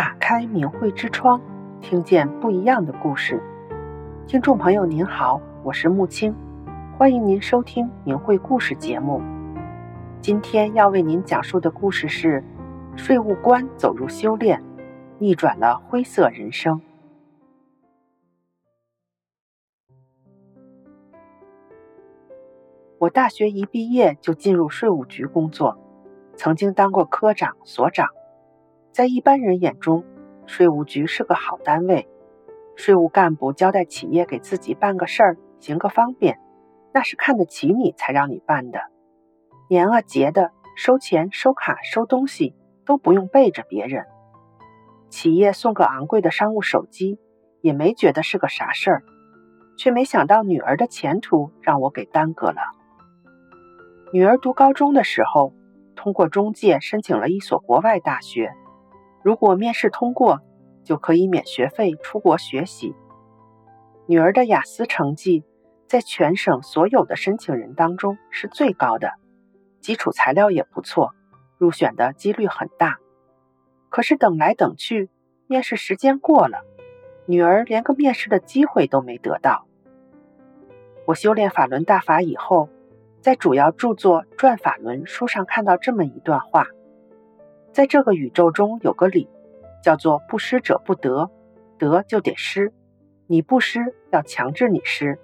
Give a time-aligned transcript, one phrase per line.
[0.00, 1.38] 打开明慧之窗，
[1.82, 3.38] 听见不一样的故事。
[4.26, 6.34] 听众朋友您好，我是木青，
[6.96, 9.20] 欢迎您收听明慧故事节目。
[10.22, 12.42] 今天要为您讲述的故事是：
[12.96, 14.64] 税务官走入修炼，
[15.18, 16.80] 逆转了灰色人生。
[22.96, 25.76] 我大学一毕业就进入税务局工作，
[26.36, 28.08] 曾经当过科长、所长。
[28.92, 30.04] 在一般人眼中，
[30.46, 32.08] 税务局是个好单位。
[32.74, 36.40] 税务干部交代企业给自己办个事儿，行个方便，
[36.92, 38.80] 那是看得起你才让你办的。
[39.68, 44.06] 年啊节的，收钱、收卡、收东西都不用背着别人。
[45.08, 47.18] 企业送个昂贵的商务手机，
[47.60, 49.02] 也没觉得是个啥事儿，
[49.76, 52.60] 却没想到女儿的前途让我给耽搁了。
[54.12, 55.52] 女儿读高中的时候，
[55.94, 58.52] 通过中介申请了一所国外大学。
[59.22, 60.40] 如果面试通过，
[60.82, 62.94] 就可以免学费出国学习。
[64.06, 65.44] 女儿的雅思成绩
[65.86, 69.12] 在全省所有的申请人当中是最高的，
[69.80, 71.14] 基础材料也不错，
[71.58, 72.98] 入选的几率很大。
[73.88, 75.10] 可是等来等去，
[75.46, 76.64] 面试时间过了，
[77.26, 79.66] 女儿连个面试的机会都没得到。
[81.06, 82.68] 我修炼法轮大法以后，
[83.20, 86.66] 在主要著作《转法轮》书上看到这么一段话。
[87.72, 89.28] 在这个宇宙中有个理，
[89.82, 91.30] 叫做不施者不得，
[91.78, 92.72] 得就得施。
[93.26, 95.18] 你不施，要强制你施。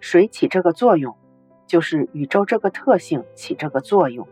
[0.00, 1.16] 谁起这个作用，
[1.66, 4.26] 就是宇宙这个特性起这个作用。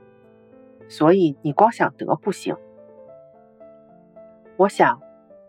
[0.88, 2.56] 所以你光想得不行。
[4.56, 5.00] 我想，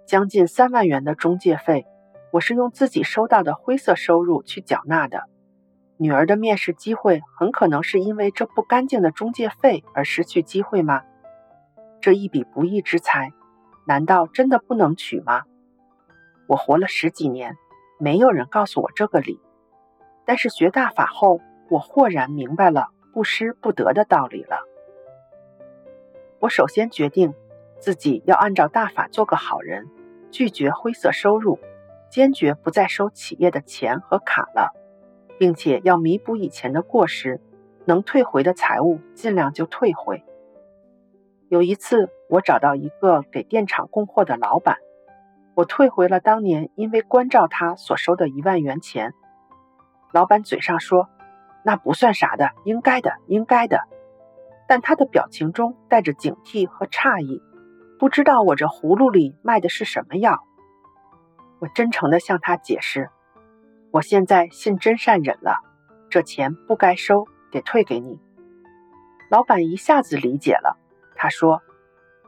[0.05, 1.87] 将近三万元的中介费，
[2.31, 5.23] 我是用自己收到的灰色收入去缴纳的。
[5.97, 11.03] 女儿的面试机会，很可能是因为这不干净的中介费而失去机会吗？
[12.01, 13.31] 这一笔不义之财，
[13.85, 15.43] 难道真的不能取吗？
[16.47, 17.57] 我活了十几年，
[17.99, 19.39] 没有人告诉我这个理。
[20.25, 21.39] 但是学大法后，
[21.69, 24.61] 我豁然明白了不施不得的道理了。
[26.39, 27.35] 我首先决定
[27.79, 29.87] 自己要按照大法做个好人，
[30.31, 31.59] 拒绝灰色收入，
[32.09, 34.73] 坚决不再收企业的钱和卡了，
[35.37, 37.39] 并且要弥补以前的过失，
[37.85, 40.23] 能退回的财物尽量就退回。
[41.51, 44.77] 有一次，我找到一个给电厂供货的老板，
[45.53, 49.13] 我退回了当年因为关照他所收的一万元钱。
[50.13, 51.09] 老板嘴上说
[51.65, 53.81] ：“那不算啥的，应该的，应该的。”
[54.65, 57.41] 但他的表情中带着警惕和诧异，
[57.99, 60.45] 不知道我这葫芦里卖的是什么药。
[61.59, 63.09] 我真诚地向他解释
[63.91, 65.57] ：“我现在信真善忍了，
[66.09, 68.21] 这钱不该收，得退给你。”
[69.29, 70.77] 老板一下子理解了。
[71.21, 71.61] 他说：“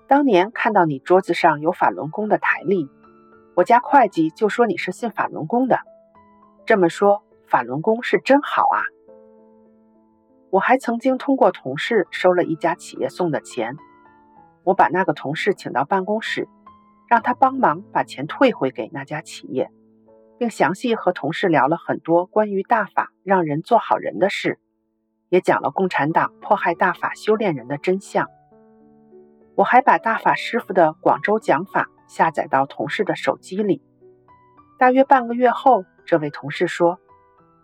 [0.08, 2.92] 当年看到你桌子上有法轮功的台历，
[3.56, 5.80] 我家会计就说你是信法轮功的。
[6.68, 8.86] 这么说，法轮功是真好啊。”
[10.52, 13.78] 我还曾经通过同事收了一家企业送的钱，
[14.64, 16.48] 我把那个同事请到办公室，
[17.10, 19.72] 让他帮忙把钱退回给那家企业，
[20.38, 24.60] 并详细和同事聊了很多关于大法让人做好人的事，
[25.30, 28.30] 也讲了共产党迫害大法修炼人的真相。
[29.56, 33.82] 我还把大法师傅的广州讲法下载到同事的手机里。
[34.80, 37.00] 大约半个月后，这位同事说：“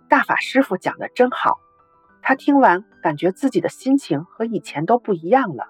[0.07, 1.57] 大法师傅讲的真好。”
[2.22, 5.69] 他听完，感觉自己的心情和以前都不一样了，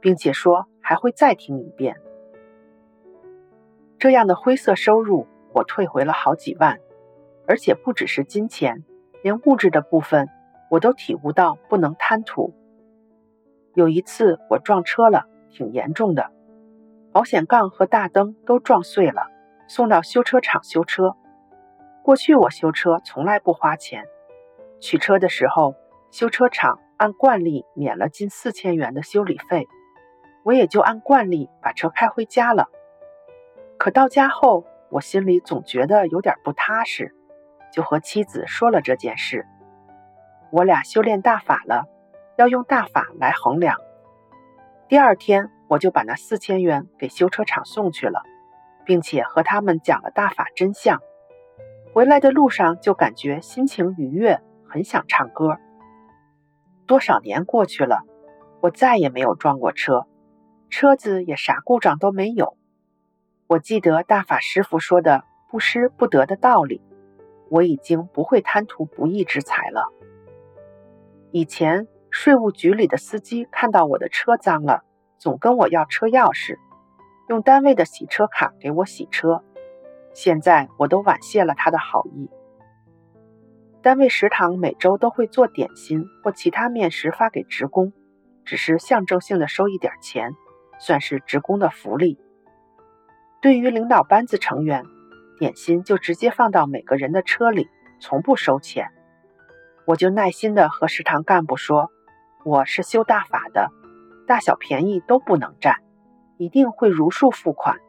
[0.00, 1.96] 并且说还会再听一遍。
[3.98, 6.78] 这样的灰色收入，我退回了好几万，
[7.46, 8.84] 而且不只是金钱，
[9.22, 10.28] 连物质的部分，
[10.70, 12.54] 我都体悟到不能贪图。
[13.74, 15.24] 有一次，我撞车了。
[15.50, 16.30] 挺严重的，
[17.12, 19.28] 保险杠和大灯都撞碎了，
[19.66, 21.16] 送到修车厂修车。
[22.02, 24.04] 过去我修车从来不花钱，
[24.80, 25.74] 取车的时候，
[26.10, 29.66] 修车厂按惯例免了近四千元的修理费，
[30.44, 32.68] 我也就按惯例把车开回家了。
[33.78, 37.14] 可到家后，我心里总觉得有点不踏实，
[37.72, 39.46] 就和妻子说了这件事。
[40.50, 41.86] 我俩修炼大法了，
[42.36, 43.78] 要用大法来衡量。
[44.88, 48.22] 第二天，我就把那四千元给修车厂送去了，
[48.86, 51.02] 并且和他们讲了大法真相。
[51.92, 55.58] 回来的路上就感觉心情愉悦，很想唱歌。
[56.86, 58.00] 多少年过去了，
[58.62, 60.06] 我再也没有撞过车，
[60.70, 62.56] 车子也啥故障都没有。
[63.46, 66.80] 我记得大法师父说的“不施不得”的道理，
[67.50, 69.92] 我已经不会贪图不义之财了。
[71.30, 71.86] 以前。
[72.20, 74.82] 税务局里的司机看到我的车脏了，
[75.18, 76.58] 总跟我要车钥匙。
[77.28, 79.44] 用单位的洗车卡给我洗车。
[80.12, 82.28] 现在我都婉谢了他的好意。
[83.82, 87.92] 单位食堂每周都会做点心或其他面食发给职工，
[88.44, 90.32] 只是象征性的收一点钱，
[90.80, 92.18] 算是职工的福利。
[93.40, 94.82] 对于领导班子成员，
[95.38, 97.68] 点心就直接放到每个人的车里，
[98.00, 98.88] 从不收钱。
[99.86, 101.92] 我就耐心地和食堂干部说
[102.44, 103.70] ：“我是修大法的，
[104.26, 105.82] 大小便宜都不能占，
[106.36, 107.80] 一定会如数付款。”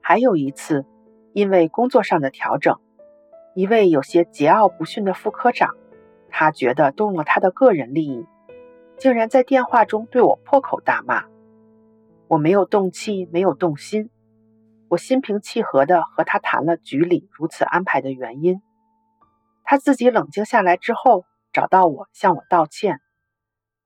[0.00, 0.84] 还有一次，
[1.32, 2.78] 因为工作上的调整，
[3.54, 5.74] 一位有些桀骜不驯的副科长，
[6.28, 8.26] 他觉得动了他的个人利益，
[8.98, 11.24] 竟然在电话中对我破口大骂。
[12.28, 14.10] 我没有动气，没有动心。
[14.88, 18.60] 我心平气和地和他谈了局里如此安排的原因。
[19.64, 21.24] 他自己冷静下来之后，
[21.54, 22.98] 找到我向我道歉。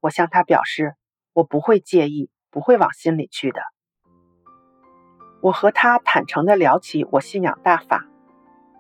[0.00, 0.94] 我向他表示，
[1.34, 3.60] 我不会介意，不会往心里去的。
[5.42, 8.06] 我和他坦诚地聊起我信仰大法，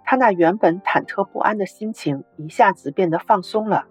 [0.04, 3.86] 他那原本忐忑不安的心情一下子变得放松了，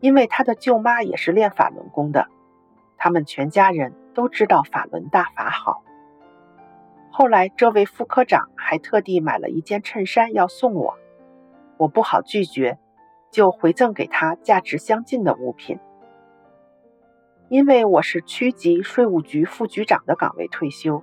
[0.00, 2.28] 因为他的舅妈也是练法轮功的，
[2.96, 5.82] 他们全家人都知道法轮大法好。
[7.10, 10.96] 后来，这位副科长还特地买了一件衬衫要送我，
[11.78, 12.78] 我不好拒绝，
[13.30, 15.78] 就回赠给他价值相近的物品。
[17.48, 21.02] 因为我是区级税务局副局长的岗位退休，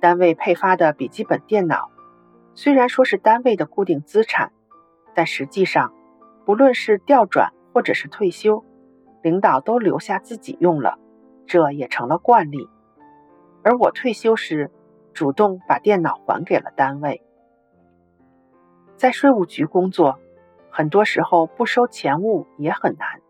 [0.00, 1.90] 单位配发的笔记本电脑，
[2.54, 4.52] 虽然说是单位的固定资产，
[5.14, 5.92] 但实际上，
[6.44, 8.64] 不论是调转或者是退休，
[9.22, 10.98] 领导都留下自己用了，
[11.46, 12.68] 这也成了惯例。
[13.64, 14.70] 而我退休时，
[15.12, 17.24] 主动把电脑还给了单位。
[18.96, 20.20] 在税务局工作，
[20.76, 23.22] 很多时候不收钱物也很难，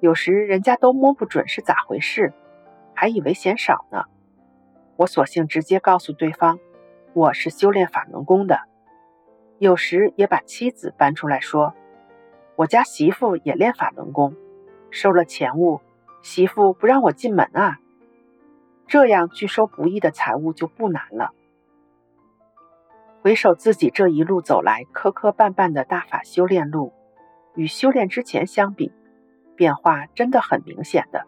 [0.00, 2.34] 有时人家都摸不准是咋回事，
[2.94, 4.04] 还以为嫌少呢。
[4.96, 6.58] 我索性直接告诉对方，
[7.14, 8.60] 我是修炼法轮功的。
[9.56, 11.72] 有时也把妻子搬出来说，
[12.54, 14.36] 我家媳妇也练法轮功，
[14.90, 15.80] 收了钱物，
[16.20, 17.78] 媳妇不让我进门啊。
[18.86, 21.30] 这样拒收不义的财物就不难了。
[23.24, 26.92] 回首自己这一路走来磕磕绊绊的大法修炼路，
[27.54, 28.92] 与修炼之前相比，
[29.56, 31.24] 变化真的很明显的。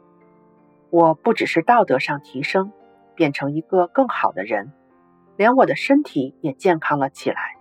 [0.91, 2.71] 我不只是道德上提升，
[3.15, 4.75] 变成一个更好的人，
[5.39, 7.57] 连我的身体也健康了起来。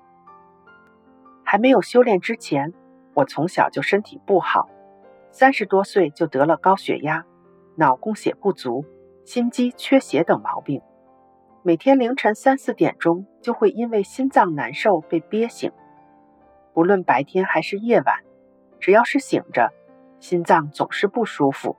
[1.46, 2.74] 还没有修炼之前，
[3.14, 4.68] 我从小就身体不好，
[5.32, 7.24] 三十多岁就得了高血压，
[7.78, 8.84] 脑供血不足。
[9.24, 10.82] 心肌缺血等毛病，
[11.68, 15.72] 每天凌晨三四点钟就会因为心脏难受被憋醒。
[16.76, 18.20] 不论白天还是夜晚，
[18.80, 19.74] 只要是醒着，
[20.20, 21.76] 心脏总是不舒服。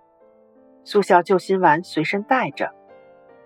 [0.82, 2.74] 速效救心丸随身带着，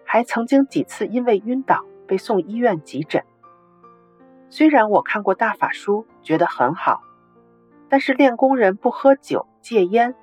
[0.07, 3.23] 还曾经几次因为晕倒被送医院急诊。
[4.49, 7.03] 虽然我看过大法书，觉得很好，
[7.91, 10.15] 但是练功人不喝酒戒烟，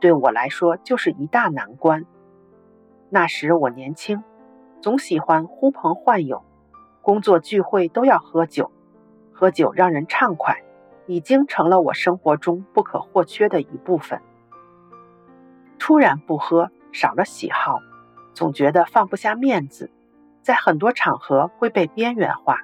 [0.00, 2.06] 对我来说就是一大难关。
[3.08, 4.24] 那时我年轻，
[4.80, 6.42] 总喜欢呼朋唤友，
[7.02, 8.70] 工作聚会都要喝酒，
[9.32, 10.62] 喝酒让人畅快，
[11.06, 14.22] 已经成了我生活中不可或缺的一部分。
[15.78, 17.80] 突然不喝，少了喜好，
[18.32, 19.90] 总觉得放不下面子，
[20.40, 22.60] 在很多场合会被边缘化。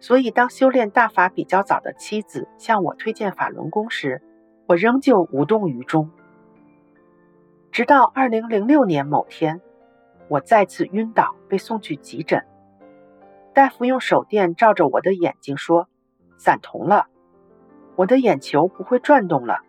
[0.00, 4.22] 所以，当修炼大法比较早的妻子向我推荐法轮功时，
[4.66, 6.10] 我仍旧无动于衷。
[7.72, 9.60] 直到二零零六年某天，
[10.28, 12.46] 我再次晕倒，被送去急诊。
[13.54, 15.88] 大夫用手电照着我的眼睛说
[16.38, 17.06] ：“散瞳了，
[17.96, 19.60] 我的眼球不会转动了。”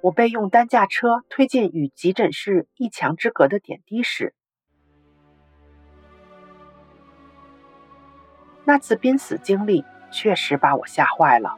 [0.00, 4.32] 我被用担架车推进与急诊室一墙之隔的点滴室。
[8.64, 11.56] 那次濒死经历确实把我吓坏了。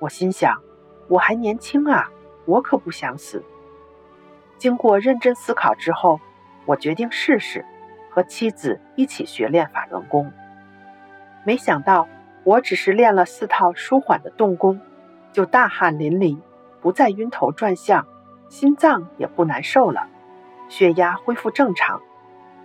[0.00, 0.60] 我心想：
[1.08, 2.10] 我还年轻啊，
[2.44, 3.44] 我可不想死。
[4.58, 6.20] 经过认真思考之后，
[6.70, 7.66] 我决定试试
[8.12, 10.32] 和妻子一起学练法轮功。
[11.44, 12.06] 没想到，
[12.44, 14.80] 我只是练了四套舒缓的动功，
[15.32, 16.38] 就大汗淋漓，
[16.80, 18.06] 不再晕头转向，
[18.48, 20.06] 心脏也不难受了，
[20.68, 22.02] 血压恢复正常，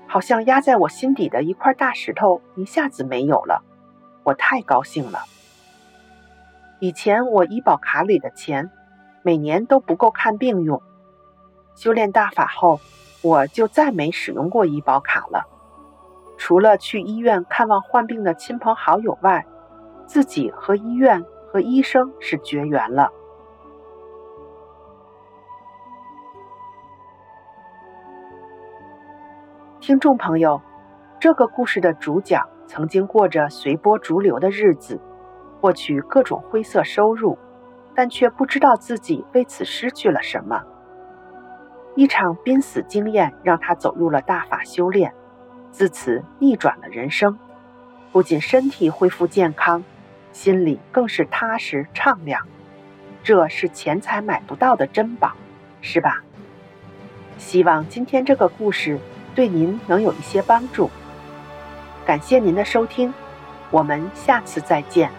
[0.06, 3.64] 好像压在我心底的一块大石头一下子没有了。
[4.22, 5.22] 我太高兴了。
[6.80, 8.70] 以前我医保卡里的钱，
[9.24, 10.84] 每年都不够看病用。
[11.76, 12.80] 修炼大法后，
[13.26, 15.48] 我就再没使用过医保卡了。
[16.38, 19.44] 除了去医院看望患病的亲朋好友外，
[20.06, 23.10] 自己和医院和医生是绝缘了。
[29.80, 30.62] 听众朋友，
[31.20, 35.02] 这个故事的主角曾经过着随波逐流的日子，
[35.60, 37.36] 获取各种灰色收入，
[37.96, 40.62] 但却不知道自己为此失去了什么。
[41.96, 45.14] 一场濒死经验让他走入了大法修炼，
[45.72, 47.40] 自此逆转了人生，
[48.12, 49.84] 不仅身体恢复健康，
[50.34, 52.46] 心里更是踏实畅亮。
[53.24, 55.32] 这是钱财买不到的珍宝，
[55.82, 56.22] 是吧？
[57.38, 59.00] 希望今天这个故事
[59.34, 60.90] 对您能有一些帮助。
[62.06, 63.14] 感谢您的收听，
[63.72, 65.10] 我们下次再见。